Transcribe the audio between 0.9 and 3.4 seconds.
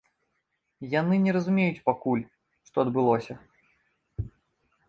Яны не разумеюць пакуль, што адбылося.